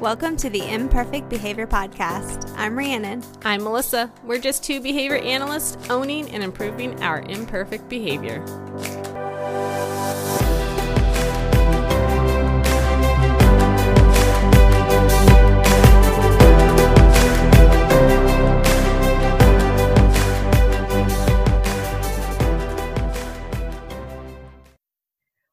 [0.00, 2.54] Welcome to the Imperfect Behavior Podcast.
[2.56, 3.24] I'm Rhiannon.
[3.44, 4.12] I'm Melissa.
[4.22, 8.40] We're just two behavior analysts owning and improving our imperfect behavior.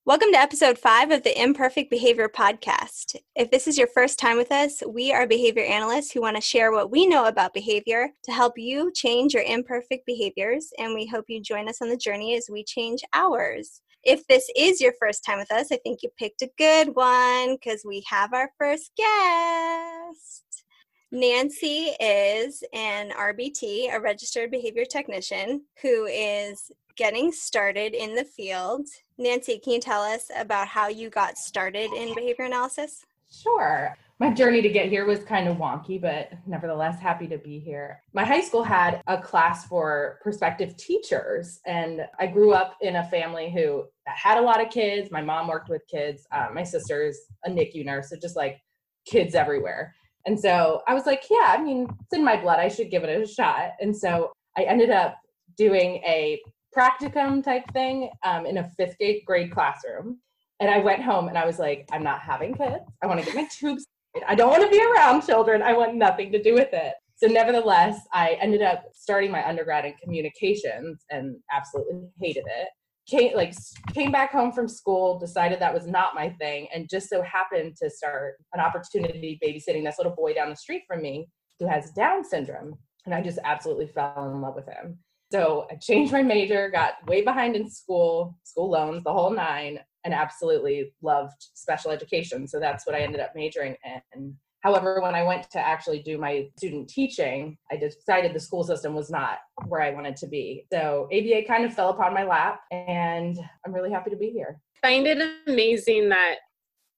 [0.08, 3.16] Welcome to episode five of the Imperfect Behavior Podcast.
[3.36, 6.41] If this is your first time with us, we are behavior analysts who want to
[6.44, 11.08] share what we know about behavior to help you change your imperfect behaviors, and we
[11.08, 13.82] hope you join us on the journey as we change ours.
[14.04, 17.55] If this is your first time with us, I think you picked a good one
[17.55, 20.66] because we have our first guest.
[21.12, 28.85] Nancy is an RBT, a registered behavior technician, who is getting started in the field.
[29.18, 33.05] Nancy, can you tell us about how you got started in behavior analysis?
[33.32, 33.96] Sure.
[34.20, 38.02] My journey to get here was kind of wonky, but nevertheless, happy to be here.
[38.13, 43.10] My high school had a class for prospective teachers, and I grew up in a
[43.10, 45.12] family who had a lot of kids.
[45.12, 48.62] My mom worked with kids, um, my sister's a NICU nurse, so just like
[49.05, 49.94] kids everywhere.
[50.26, 52.60] And so I was like, yeah, I mean, it's in my blood.
[52.60, 53.72] I should give it a shot.
[53.79, 55.18] And so I ended up
[55.57, 56.41] doing a
[56.76, 60.20] practicum type thing um, in a fifth grade classroom.
[60.59, 62.84] And I went home and I was like, I'm not having kids.
[63.01, 63.85] I want to get my tubes.
[64.28, 65.62] I don't want to be around children.
[65.62, 66.94] I want nothing to do with it.
[67.17, 72.67] So, nevertheless, I ended up starting my undergrad in communications and absolutely hated it.
[73.07, 73.53] Came like
[73.94, 77.75] came back home from school, decided that was not my thing, and just so happened
[77.81, 81.28] to start an opportunity babysitting this little boy down the street from me
[81.59, 82.75] who has Down syndrome.
[83.06, 84.97] And I just absolutely fell in love with him.
[85.31, 89.79] So I changed my major, got way behind in school, school loans, the whole nine,
[90.03, 92.47] and absolutely loved special education.
[92.47, 93.75] So that's what I ended up majoring
[94.13, 94.35] in.
[94.62, 98.95] However, when I went to actually do my student teaching, I decided the school system
[98.95, 100.66] was not where I wanted to be.
[100.72, 104.59] So ABA kind of fell upon my lap, and I'm really happy to be here.
[104.85, 106.35] find it amazing that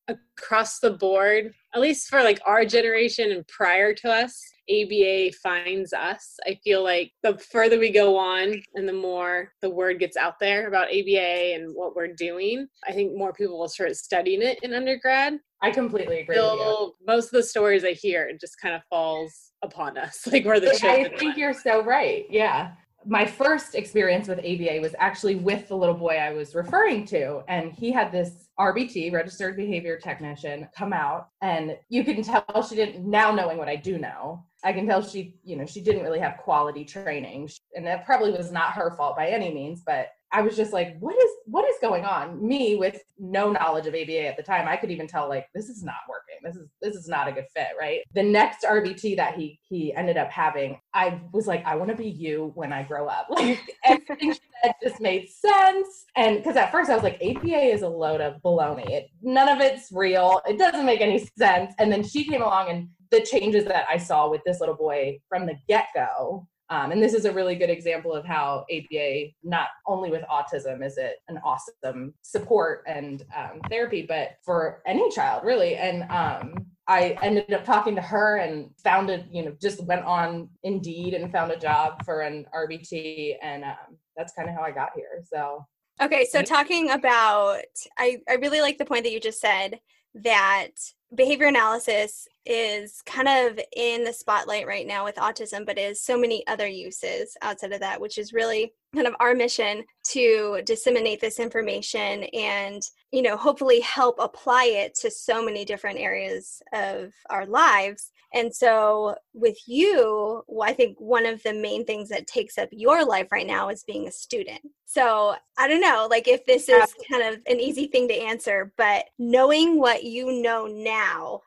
[0.08, 5.94] across the board, at least for like our generation and prior to us, ABA finds
[5.94, 6.38] us.
[6.46, 10.40] I feel like the further we go on and the more the word gets out
[10.40, 14.60] there about ABA and what we're doing, I think more people will start studying it
[14.64, 15.40] in undergrad.
[15.62, 16.36] I completely agree.
[16.36, 20.46] So most of the stories I hear, it just kind of falls upon us, like
[20.46, 22.26] we're the I think you're so right.
[22.30, 22.72] Yeah
[23.08, 27.42] my first experience with ABA was actually with the little boy I was referring to.
[27.48, 31.30] And he had this RBT, registered behavior technician, come out.
[31.42, 35.02] And you can tell she didn't, now knowing what I do know, I can tell
[35.02, 37.50] she, you know, she didn't really have quality training.
[37.76, 40.98] And that probably was not her fault by any means, but I was just like,
[41.00, 42.46] what is what is going on?
[42.46, 45.70] Me with no knowledge of ABA at the time, I could even tell like this
[45.70, 46.27] is not working.
[46.44, 48.00] This is this is not a good fit, right?
[48.14, 51.96] The next RBT that he he ended up having, I was like, I want to
[51.96, 53.28] be you when I grow up.
[53.38, 56.06] Like everything she said just made sense.
[56.16, 58.90] And because at first I was like, ABA is a load of baloney.
[58.90, 60.42] It, none of it's real.
[60.48, 61.74] It doesn't make any sense.
[61.78, 65.20] And then she came along and the changes that I saw with this little boy
[65.30, 69.28] from the get go um, and this is a really good example of how ABA,
[69.44, 75.10] not only with autism, is it an awesome support and um, therapy, but for any
[75.12, 75.76] child, really.
[75.76, 80.04] And um, I ended up talking to her and found it, you know, just went
[80.04, 83.36] on Indeed and found a job for an RBT.
[83.42, 85.24] And um, that's kind of how I got here.
[85.24, 85.66] So.
[86.02, 87.64] Okay, so talking about,
[87.98, 89.80] I, I really like the point that you just said
[90.16, 90.72] that
[91.16, 96.18] behavior analysis is kind of in the spotlight right now with autism, but is so
[96.18, 101.20] many other uses outside of that, which is really kind of our mission to disseminate
[101.20, 102.82] this information and
[103.12, 108.12] you know hopefully help apply it to so many different areas of our lives.
[108.34, 113.06] And so with you i think one of the main things that takes up your
[113.06, 114.62] life right now is being a student.
[114.86, 118.74] So i don't know like if this is kind of an easy thing to answer
[118.78, 120.97] but knowing what you know now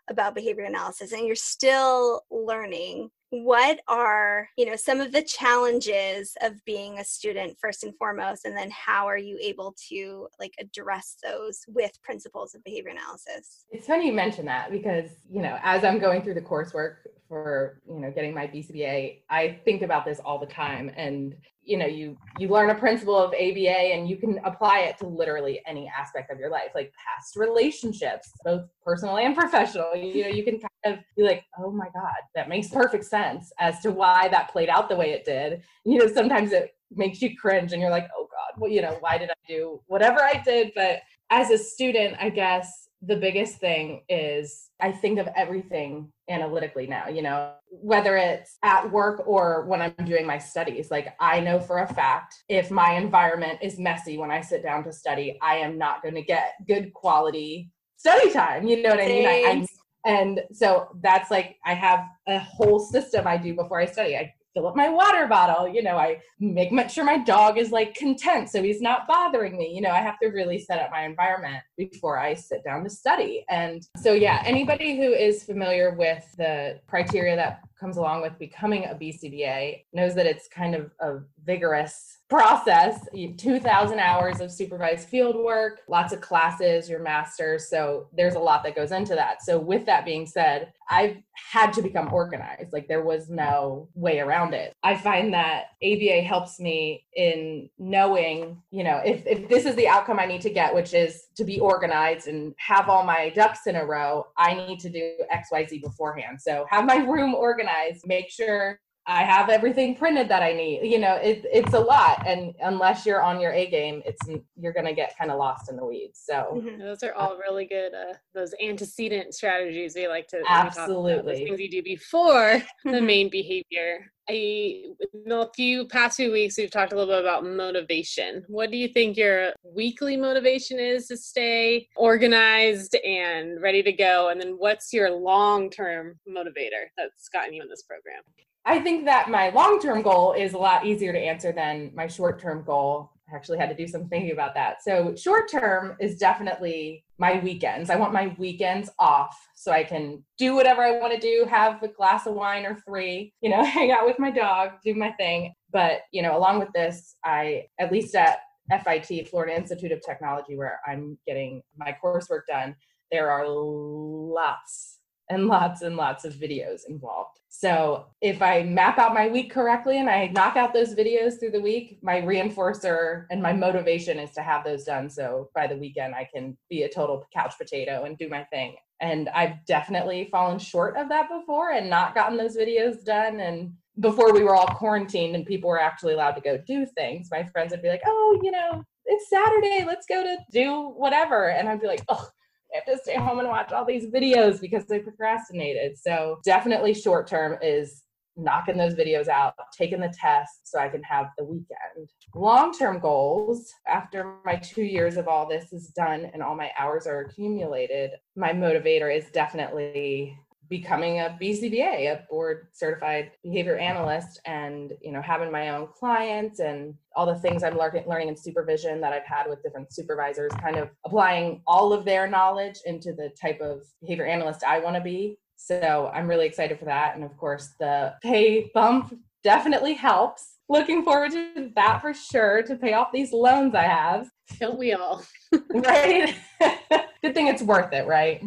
[0.08, 6.36] about behavior analysis and you're still learning what are you know some of the challenges
[6.42, 10.52] of being a student first and foremost and then how are you able to like
[10.58, 13.64] address those with principles of behavior analysis?
[13.70, 16.96] It's funny you mention that because you know as i'm going through the coursework
[17.30, 21.78] for you know getting my bcba i think about this all the time and you
[21.78, 25.62] know you you learn a principle of aba and you can apply it to literally
[25.64, 29.94] any aspect of your life like past relationships both personal and professional.
[29.94, 33.52] You know you can kind of be like oh my god that makes perfect sense
[33.60, 35.62] as to why that played out the way it did.
[35.84, 38.96] You know sometimes it makes you cringe and you're like oh god well you know
[38.98, 40.72] why did i do whatever i did?
[40.74, 46.86] But as a student i guess the biggest thing is I think of everything analytically
[46.86, 50.90] now, you know, whether it's at work or when I'm doing my studies.
[50.90, 54.84] Like, I know for a fact if my environment is messy when I sit down
[54.84, 58.66] to study, I am not going to get good quality study time.
[58.66, 59.26] You know what I mean?
[59.26, 59.66] I,
[60.04, 64.16] and so that's like, I have a whole system I do before I study.
[64.16, 67.94] I fill up my water bottle you know i make sure my dog is like
[67.94, 71.04] content so he's not bothering me you know i have to really set up my
[71.04, 73.44] environment before i sit down to study.
[73.48, 78.84] And so yeah anybody who is familiar with the criteria that comes along with becoming
[78.84, 83.08] a bcba knows that it's kind of a vigorous process.
[83.36, 88.62] 2000 hours of supervised field work lots of classes your master's so there's a lot
[88.62, 89.42] that goes into that.
[89.42, 92.72] So with that being said i've had to become organized.
[92.72, 94.72] Like there was no way around it.
[94.84, 99.88] I find that aba helps me in knowing you know if, if this is the
[99.88, 103.66] outcome i need to get which is to be organized and have all my ducks
[103.66, 106.40] in a row i need to do xyz beforehand.
[106.40, 108.78] So have my room organized make sure
[109.10, 110.88] I have everything printed that I need.
[110.88, 114.20] You know, it, it's a lot, and unless you're on your A game, it's
[114.56, 116.22] you're gonna get kind of lost in the weeds.
[116.24, 116.80] So mm-hmm.
[116.80, 117.92] those are all really good.
[117.92, 124.12] Uh, those antecedent strategies we like to absolutely things you do before the main behavior.
[124.28, 124.84] I,
[125.26, 128.44] in a few past few weeks, we've talked a little bit about motivation.
[128.46, 134.28] What do you think your weekly motivation is to stay organized and ready to go?
[134.28, 138.22] And then what's your long term motivator that's gotten you in this program?
[138.66, 142.06] I think that my long term goal is a lot easier to answer than my
[142.06, 143.10] short term goal.
[143.30, 144.82] I actually had to do some thinking about that.
[144.82, 147.90] So, short term is definitely my weekends.
[147.90, 151.82] I want my weekends off so I can do whatever I want to do, have
[151.82, 155.12] a glass of wine or three, you know, hang out with my dog, do my
[155.12, 155.52] thing.
[155.72, 158.38] But, you know, along with this, I, at least at
[158.70, 162.74] FIT, Florida Institute of Technology, where I'm getting my coursework done,
[163.10, 164.99] there are lots
[165.30, 167.38] and lots and lots of videos involved.
[167.48, 171.52] So if I map out my week correctly and I knock out those videos through
[171.52, 175.08] the week, my reinforcer and my motivation is to have those done.
[175.08, 178.76] So by the weekend, I can be a total couch potato and do my thing.
[179.00, 183.40] And I've definitely fallen short of that before and not gotten those videos done.
[183.40, 187.28] And before we were all quarantined and people were actually allowed to go do things,
[187.30, 191.50] my friends would be like, oh, you know, it's Saturday, let's go to do whatever.
[191.50, 192.28] And I'd be like, oh,
[192.72, 195.98] I have to stay home and watch all these videos because I procrastinated.
[195.98, 198.02] So definitely short term is
[198.36, 202.08] knocking those videos out, taking the test so I can have the weekend.
[202.34, 206.70] Long term goals, after my two years of all this is done and all my
[206.78, 210.36] hours are accumulated, my motivator is definitely
[210.70, 213.84] becoming a BCBA, a board certified behavior uh-huh.
[213.84, 218.28] analyst, and you know having my own clients and all the things I'm learning learning
[218.28, 222.78] in supervision that I've had with different supervisors, kind of applying all of their knowledge
[222.86, 225.36] into the type of behavior analyst I want to be.
[225.56, 230.56] So I'm really excited for that, and of course the pay bump definitely helps.
[230.68, 234.30] Looking forward to that for sure to pay off these loans I have.
[234.60, 235.24] Don't we all?
[235.74, 236.34] right.
[237.22, 238.40] Good thing it's worth it, right?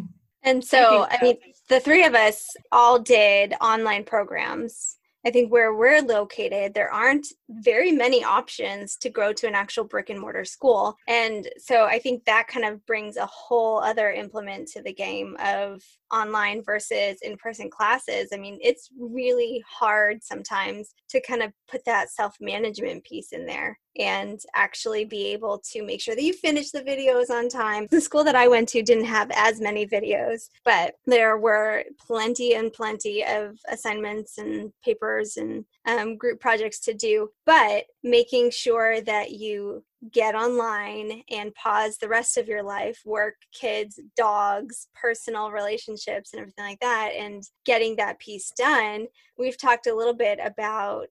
[0.44, 1.38] And so, I, I mean,
[1.70, 4.98] the three of us all did online programs.
[5.26, 9.86] I think where we're located, there aren't very many options to go to an actual
[9.86, 10.98] brick and mortar school.
[11.08, 15.38] And so I think that kind of brings a whole other implement to the game
[15.42, 15.82] of
[16.14, 18.30] online versus in person classes.
[18.34, 23.46] I mean, it's really hard sometimes to kind of put that self management piece in
[23.46, 27.88] there and actually be able to make sure that you finish the videos on time.
[27.92, 32.56] The school that I went to didn't have as many videos, but there were plenty
[32.56, 37.30] and plenty of assignments and papers and um, group projects to do.
[37.46, 43.36] But making sure that you get online and pause the rest of your life work,
[43.54, 49.08] kids, dogs, personal relationships, and everything like that, and getting that piece done.
[49.38, 51.10] We've talked a little bit about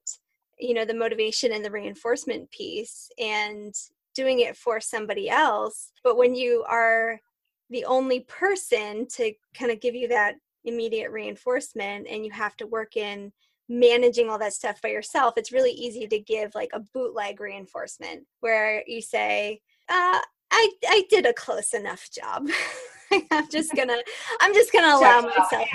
[0.59, 3.73] you know the motivation and the reinforcement piece and
[4.15, 7.19] doing it for somebody else but when you are
[7.71, 12.67] the only person to kind of give you that immediate reinforcement and you have to
[12.67, 13.31] work in
[13.69, 18.25] managing all that stuff by yourself it's really easy to give like a bootleg reinforcement
[18.41, 20.19] where you say uh,
[20.51, 22.47] I, I did a close enough job
[23.31, 23.97] i'm just gonna
[24.41, 25.67] i'm just gonna allow myself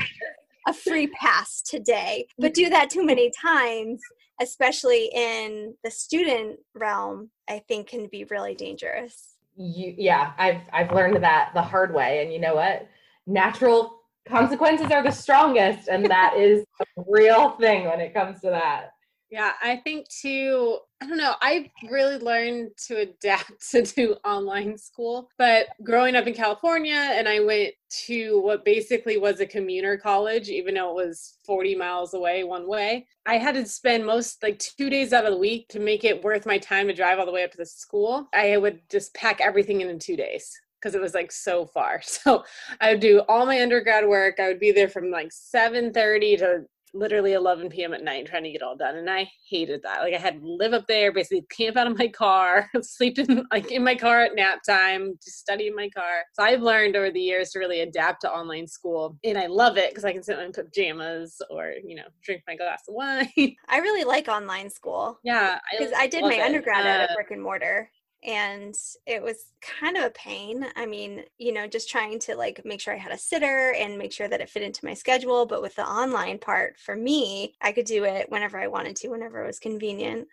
[0.67, 4.01] a free pass today but do that too many times
[4.41, 9.37] especially in the student realm, I think can be really dangerous.
[9.57, 12.87] You, yeah, I've I've learned that the hard way, and you know what?
[13.27, 18.51] Natural consequences are the strongest, and that is a real thing when it comes to
[18.51, 18.91] that.
[19.31, 24.79] Yeah, I think too, I don't know, I really learned to adapt to do online
[24.79, 25.29] school.
[25.37, 27.75] But growing up in California, and I went
[28.07, 32.67] to what basically was a commuter college, even though it was 40 miles away one
[32.67, 36.05] way, I had to spend most like two days out of the week to make
[36.05, 38.29] it worth my time to drive all the way up to the school.
[38.33, 42.01] I would just pack everything in in two days because it was like so far.
[42.09, 42.45] So
[42.81, 44.41] I would do all my undergrad work.
[44.41, 47.95] I would be there from like 7:30 to literally 11 p.m.
[47.95, 48.97] at night trying to get all done.
[48.97, 50.01] And I hated that.
[50.01, 53.47] Like I had to live up there, basically camp out of my car, sleep in
[53.53, 56.23] like in my car at nap time, to study in my car.
[56.35, 59.19] So I've learned over the years to really adapt to online school.
[59.25, 62.43] And I love it because I can sit in my pajamas or, you know, drink
[62.47, 63.55] my glass of wine.
[63.69, 65.19] I really like online school.
[65.25, 65.59] Yeah.
[65.71, 66.41] Because I, I, did my it.
[66.41, 67.91] undergrad uh, at a brick and mortar
[68.25, 68.75] and
[69.07, 70.67] it was kind of a pain.
[70.77, 73.99] I mean you know just trying to like make sure i had a sitter and
[73.99, 77.55] make sure that it fit into my schedule but with the online part for me
[77.61, 80.27] i could do it whenever i wanted to whenever it was convenient.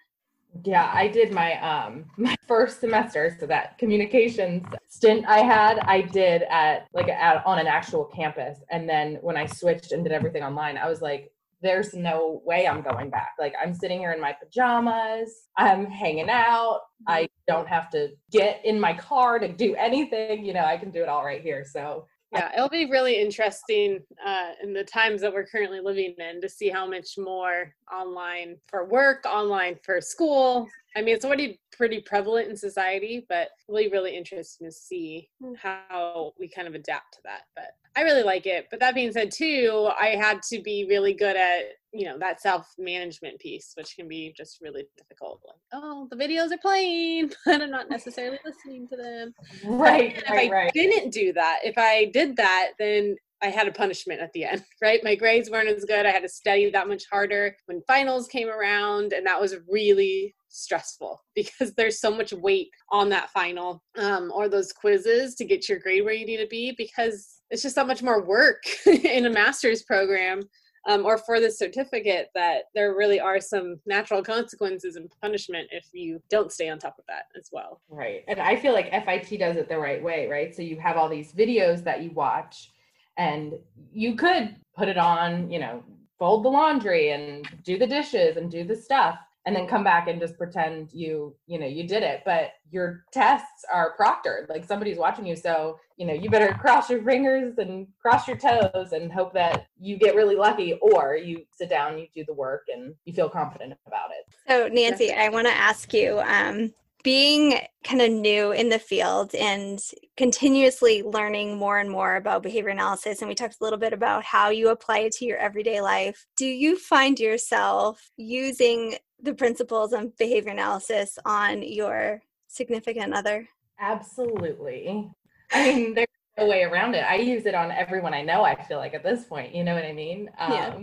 [0.64, 6.02] Yeah i did my um my first semester so that communications stint i had i
[6.02, 10.14] did at like at, on an actual campus and then when i switched and did
[10.14, 11.32] everything online i was like
[11.62, 13.32] there's no way I'm going back.
[13.40, 16.82] Like I'm sitting here in my pajamas, I'm hanging out.
[17.08, 17.54] I mm-hmm.
[17.54, 20.46] don't have to get in my car to do anything.
[20.46, 21.66] You know, I can do it all right here.
[21.66, 26.42] So yeah, it'll be really interesting uh, in the times that we're currently living in
[26.42, 30.68] to see how much more online for work, online for school.
[30.96, 36.34] I mean, it's already pretty prevalent in society, but really, really interesting to see how
[36.40, 37.44] we kind of adapt to that.
[37.56, 38.68] But I really like it.
[38.70, 41.64] But that being said, too, I had to be really good at,
[41.96, 45.42] you know, that self management piece, which can be just really difficult.
[45.46, 49.34] Like, oh, the videos are playing, but I'm not necessarily listening to them.
[49.66, 50.18] Right.
[50.18, 50.74] if right, I right.
[50.74, 54.64] didn't do that, if I did that, then I had a punishment at the end,
[54.82, 55.04] right?
[55.04, 56.06] My grades weren't as good.
[56.06, 60.36] I had to study that much harder when finals came around, and that was really
[60.50, 65.68] stressful because there's so much weight on that final um, or those quizzes to get
[65.70, 69.26] your grade where you need to be because it's just that much more work in
[69.26, 70.42] a master's program
[70.86, 75.88] um, or for the certificate that there really are some natural consequences and punishment if
[75.94, 77.82] you don't stay on top of that as well.
[77.90, 78.24] Right.
[78.28, 80.56] And I feel like FIT does it the right way, right?
[80.56, 82.72] So you have all these videos that you watch
[83.18, 83.54] and
[83.92, 85.84] you could put it on, you know,
[86.20, 90.08] fold the laundry and do the dishes and do the stuff and then come back
[90.08, 94.66] and just pretend you you know you did it but your tests are proctored like
[94.66, 98.92] somebody's watching you so you know you better cross your fingers and cross your toes
[98.92, 102.64] and hope that you get really lucky or you sit down you do the work
[102.74, 104.34] and you feel confident about it.
[104.48, 106.74] So nancy i want to ask you um,
[107.04, 109.80] being kind of new in the field and
[110.18, 114.24] continuously learning more and more about behavior analysis and we talked a little bit about
[114.24, 119.92] how you apply it to your everyday life do you find yourself using the principles
[119.92, 123.48] of behavior analysis on your significant other?
[123.80, 125.10] Absolutely.
[125.52, 127.04] I mean, there's no way around it.
[127.04, 129.76] I use it on everyone I know, I feel like at this point, you know
[129.76, 130.30] what I mean?
[130.38, 130.78] Um, yeah.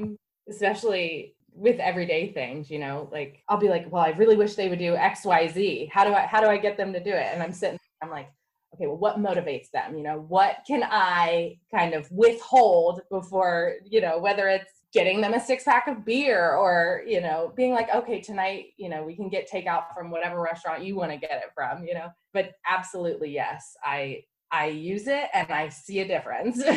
[0.49, 4.69] Especially with everyday things, you know, like I'll be like, well, I really wish they
[4.69, 5.91] would do X, Y, Z.
[5.93, 7.29] How do I, how do I get them to do it?
[7.33, 8.31] And I'm sitting, I'm like,
[8.75, 9.97] okay, well, what motivates them?
[9.97, 15.35] You know, what can I kind of withhold before, you know, whether it's getting them
[15.35, 19.17] a six pack of beer or you know being like okay tonight you know we
[19.17, 22.09] can get takeout from whatever restaurant you want to get it from you know?
[22.33, 26.63] But absolutely yes i i use it and i see a difference.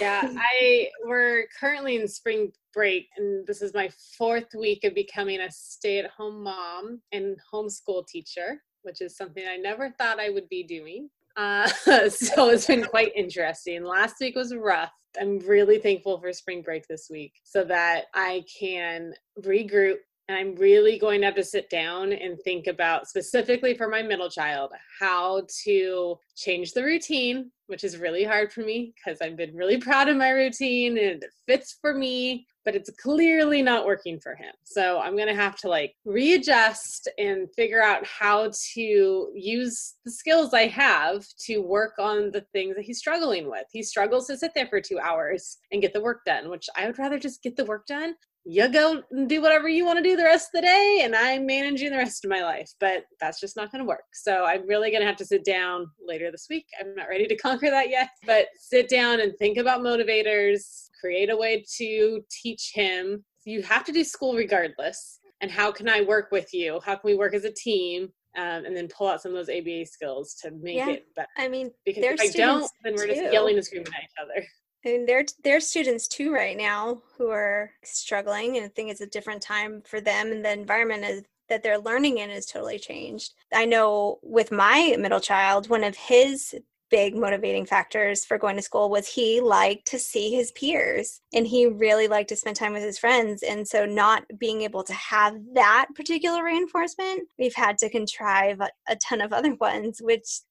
[0.00, 5.40] Yeah i we're currently in spring break and this is my fourth week of becoming
[5.40, 10.62] a stay-at-home mom and homeschool teacher which is something i never thought i would be
[10.62, 11.68] doing uh,
[12.08, 16.86] so it's been quite interesting last week was rough I'm really thankful for spring break
[16.86, 19.96] this week so that I can regroup.
[20.28, 24.02] And I'm really going to have to sit down and think about specifically for my
[24.02, 29.36] middle child how to change the routine, which is really hard for me because I've
[29.36, 33.86] been really proud of my routine and it fits for me but it's clearly not
[33.86, 34.52] working for him.
[34.64, 40.10] So I'm going to have to like readjust and figure out how to use the
[40.10, 43.64] skills I have to work on the things that he's struggling with.
[43.70, 46.86] He struggles to sit there for two hours and get the work done, which I
[46.86, 48.16] would rather just get the work done.
[48.48, 51.16] You go and do whatever you want to do the rest of the day, and
[51.16, 52.70] I'm managing the rest of my life.
[52.78, 54.04] But that's just not going to work.
[54.12, 56.66] So I'm really going to have to sit down later this week.
[56.80, 61.28] I'm not ready to conquer that yet, but sit down and think about motivators, create
[61.28, 63.24] a way to teach him.
[63.44, 65.18] You have to do school regardless.
[65.40, 66.80] And how can I work with you?
[66.84, 68.10] How can we work as a team?
[68.38, 71.28] Um, and then pull out some of those ABA skills to make yeah, it better.
[71.38, 74.46] I mean, because if I don't, then we're just yelling and screaming at each other.
[74.86, 79.00] And there, there are students too right now who are struggling, and I think it's
[79.00, 82.78] a different time for them, and the environment is that they're learning in is totally
[82.78, 83.34] changed.
[83.52, 86.54] I know with my middle child, one of his
[86.88, 91.44] big motivating factors for going to school was he liked to see his peers and
[91.44, 94.92] he really liked to spend time with his friends and so not being able to
[94.92, 100.42] have that particular reinforcement we've had to contrive a ton of other ones which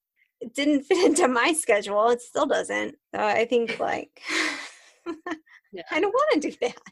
[0.53, 4.21] didn't fit into my schedule it still doesn't so i think like
[5.71, 5.83] yeah.
[5.91, 6.77] i don't want to do that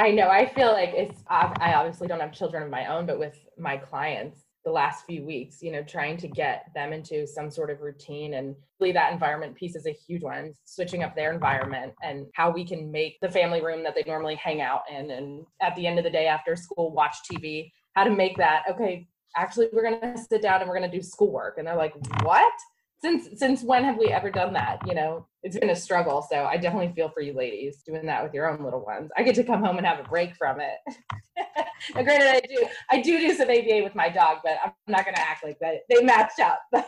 [0.00, 0.28] I know.
[0.28, 3.76] I feel like it's, I obviously don't have children of my own, but with my
[3.76, 7.80] clients, the last few weeks, you know, trying to get them into some sort of
[7.80, 12.26] routine and really that environment piece is a huge one, switching up their environment and
[12.34, 15.10] how we can make the family room that they normally hang out in.
[15.10, 18.64] And at the end of the day after school, watch TV, how to make that,
[18.70, 21.58] okay, actually, we're going to sit down and we're going to do schoolwork.
[21.58, 22.52] And they're like, what?
[23.00, 26.44] since since when have we ever done that you know it's been a struggle so
[26.44, 29.10] i definitely feel for you ladies doing that with your own little ones.
[29.16, 30.78] I get to come home and have a break from it.
[31.94, 35.04] Now, granted i do i do do some aba with my dog but i'm not
[35.04, 35.76] going to act like that.
[35.88, 36.60] They matched up.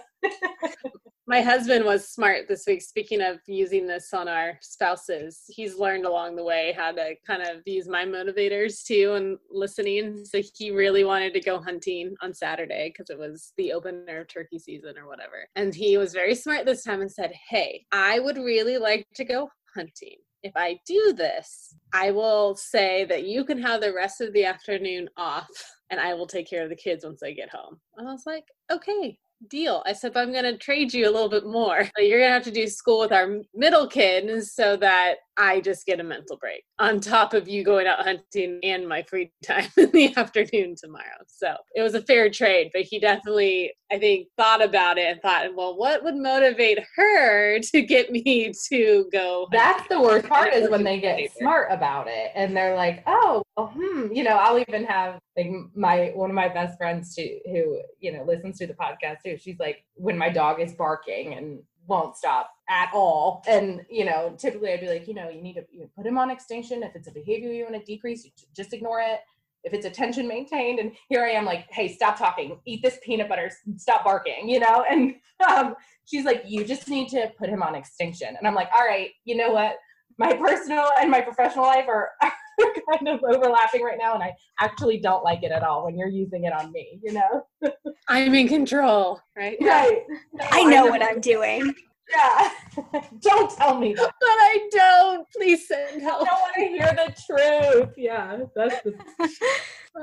[1.31, 5.45] My husband was smart this week speaking of using this on our spouses.
[5.47, 10.25] He's learned along the way how to kind of use my motivators too and listening.
[10.25, 14.27] So he really wanted to go hunting on saturday because it was the opener of
[14.27, 15.47] turkey season or whatever.
[15.55, 19.25] And he was very smart this time and said hey i would really like to
[19.25, 24.21] go hunting if I do this, I will say that you can have the rest
[24.21, 25.49] of the afternoon off
[25.91, 27.79] and I will take care of the kids once I get home.
[27.97, 29.19] And I was like, okay,
[29.49, 29.83] deal.
[29.87, 31.89] I said, but I'm going to trade you a little bit more.
[31.95, 35.61] But you're going to have to do school with our middle kid so that I
[35.61, 39.33] just get a mental break on top of you going out hunting and my free
[39.45, 41.25] time in the afternoon tomorrow.
[41.27, 45.23] So it was a fair trade, but he definitely, I think, thought about it and
[45.23, 49.49] thought, well, what would motivate her to get me to go?
[49.51, 53.43] That's the worst part is when they get smart about it and they're like, oh,
[53.57, 57.39] well, hmm, you know, I'll even have like my one of my best friends too,
[57.47, 59.39] who you know listens to the podcast too.
[59.39, 63.43] She's like, when my dog is barking and won't stop at all.
[63.49, 66.17] And, you know, typically I'd be like, you know, you need to you put him
[66.17, 66.83] on extinction.
[66.83, 69.21] If it's a behavior you want to decrease, just ignore it.
[69.63, 73.29] If it's attention maintained, and here I am like, hey, stop talking, eat this peanut
[73.29, 74.87] butter, stop barking, you know?
[74.89, 75.75] And um,
[76.07, 78.35] she's like, you just need to put him on extinction.
[78.39, 79.77] And I'm like, all right, you know what?
[80.21, 82.11] My personal and my professional life are
[82.93, 86.09] kind of overlapping right now and i actually don't like it at all when you're
[86.09, 87.47] using it on me you know?
[88.07, 89.57] I'm in control right?
[89.63, 90.03] Right.
[90.35, 91.75] No, i know what i'm doing.
[92.11, 92.51] Yeah.
[93.21, 93.95] Don't tell me.
[93.97, 95.27] But i don't.
[95.37, 97.95] Please send help i don't want to hear the truth.
[97.97, 98.95] Yeah that's the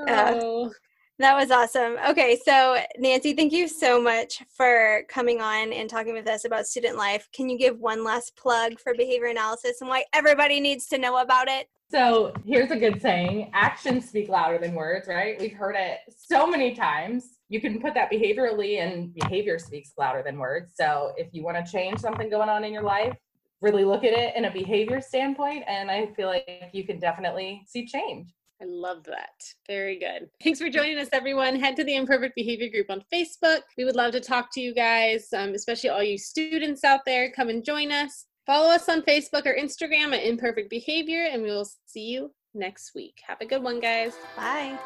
[0.08, 0.71] uh, oh.
[1.19, 1.97] That was awesome.
[2.08, 6.67] Okay, so Nancy, thank you so much for coming on and talking with us about
[6.67, 7.27] student life.
[7.34, 11.17] Can you give one last plug for behavior analysis and why everybody needs to know
[11.17, 11.69] about it?
[11.89, 15.39] So here's a good saying actions speak louder than words, right?
[15.39, 17.39] We've heard it so many times.
[17.49, 20.73] You can put that behaviorally, and behavior speaks louder than words.
[20.75, 23.17] So if you want to change something going on in your life,
[23.62, 27.63] really look at it in a behavior standpoint, and I feel like you can definitely
[27.65, 28.27] see change.
[28.61, 29.43] I love that.
[29.67, 30.29] Very good.
[30.43, 31.55] Thanks for joining us, everyone.
[31.59, 33.59] Head to the Imperfect Behavior Group on Facebook.
[33.77, 37.31] We would love to talk to you guys, um, especially all you students out there.
[37.31, 38.25] Come and join us.
[38.47, 42.93] Follow us on Facebook or Instagram at Imperfect Behavior, and we will see you next
[42.95, 43.19] week.
[43.27, 44.13] Have a good one, guys.
[44.35, 44.77] Bye.